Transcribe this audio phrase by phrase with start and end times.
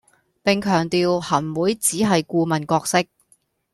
[0.43, 3.03] 並強調行會只係顧問角色